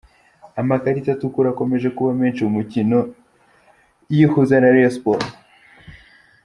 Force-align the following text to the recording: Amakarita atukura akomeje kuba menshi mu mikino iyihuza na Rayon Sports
Amakarita 0.61 1.09
atukura 1.13 1.47
akomeje 1.51 1.87
kuba 1.97 2.11
menshi 2.21 2.41
mu 2.45 2.51
mikino 2.59 2.97
iyihuza 4.11 4.55
na 4.57 4.69
Rayon 4.73 4.93
Sports 4.97 5.31